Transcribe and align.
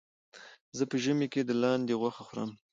زه 0.77 0.83
په 0.91 0.95
ژمي 1.03 1.27
کې 1.33 1.41
د 1.45 1.51
لاندې 1.63 1.97
غوښه 2.01 2.23
خورم. 2.27 2.51